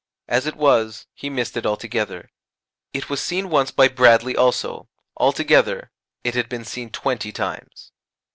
[0.27, 2.31] As it was, he missed it altogether.
[2.91, 4.89] It was seen once by Bradley also.
[5.17, 5.91] Altogether
[6.23, 7.91] it had been seen twenty times.